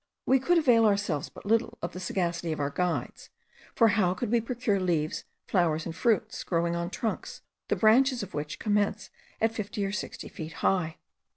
We 0.25 0.39
could 0.39 0.57
avail 0.57 0.87
ourselves 0.87 1.29
but 1.29 1.45
little 1.45 1.77
of 1.79 1.93
the 1.93 1.99
sagacity 1.99 2.51
of 2.51 2.59
our 2.59 2.71
guides, 2.71 3.29
for 3.75 3.89
how 3.89 4.15
could 4.15 4.31
we 4.31 4.41
procure 4.41 4.79
leaves, 4.79 5.25
flowers, 5.45 5.85
and 5.85 5.95
fruits 5.95 6.43
growing 6.43 6.75
on 6.75 6.89
trunks, 6.89 7.41
the 7.67 7.75
branches 7.75 8.23
of 8.23 8.33
which 8.33 8.57
commence 8.57 9.11
at 9.39 9.53
fifty 9.53 9.85
or 9.85 9.91
sixty 9.91 10.27
feet 10.27 10.53
high? 10.65 10.97